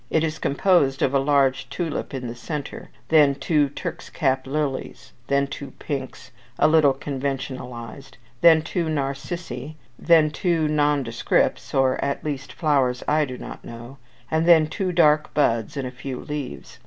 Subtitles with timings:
[0.09, 5.45] It is composed of a large tulip in the centre; then two turkscap lilies; then
[5.45, 13.03] two pinks, a little conventionalized; then two narcissi; then two nondescripts, or, at least, flowers
[13.07, 13.99] I do not know;
[14.31, 16.79] and then two dark buds, and a few leaves.